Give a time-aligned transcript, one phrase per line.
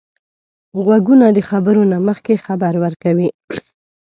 [0.83, 3.29] غوږونه د خبرو نه مخکې خبر ورکوي